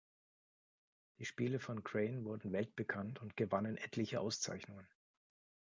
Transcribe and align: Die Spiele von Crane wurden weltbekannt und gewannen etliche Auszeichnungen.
Die 1.19 1.25
Spiele 1.25 1.59
von 1.59 1.83
Crane 1.83 2.25
wurden 2.25 2.53
weltbekannt 2.53 3.21
und 3.21 3.37
gewannen 3.37 3.77
etliche 3.77 4.19
Auszeichnungen. 4.19 4.87